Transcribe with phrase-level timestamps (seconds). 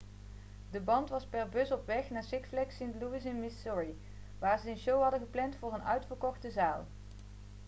[0.71, 2.99] de band was per bus op weg naar six flags st.
[2.99, 3.97] louis in missouri
[4.39, 6.85] waar ze een show hadden gepland voor een uitverkochte zaal